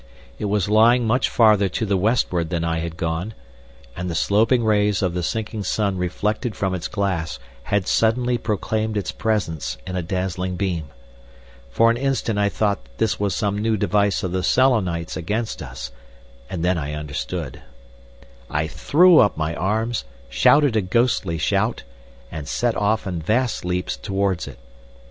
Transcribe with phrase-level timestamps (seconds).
[0.39, 3.35] It was lying much farther to the westward than I had gone,
[3.95, 8.97] and the sloping rays of the sinking sun reflected from its glass had suddenly proclaimed
[8.97, 10.85] its presence in a dazzling beam.
[11.69, 15.91] For an instant I thought this was some new device of the Selenites against us,
[16.49, 17.61] and then I understood.
[18.49, 21.83] I threw up my arms, shouted a ghostly shout,
[22.31, 24.57] and set off in vast leaps towards it.